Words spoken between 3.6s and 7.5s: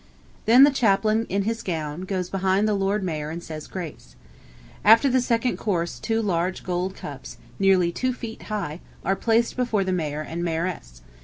grace. After the second course two large gold cups,